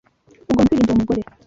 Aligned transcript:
Ugomba 0.49 0.67
kwirinda 0.67 0.91
uwo 0.93 0.99
mugore. 1.01 1.21